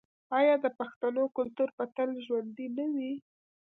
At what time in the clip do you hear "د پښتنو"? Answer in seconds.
0.63-1.23